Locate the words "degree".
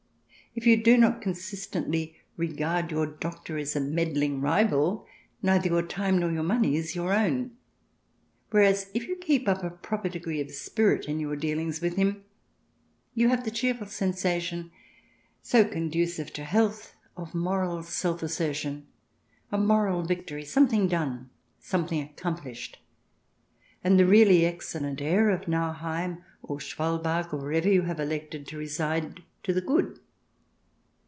10.09-10.41